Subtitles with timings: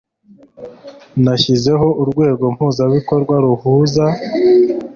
[1.25, 4.05] hashyizweho urwego mpuzabikorwa ruhuza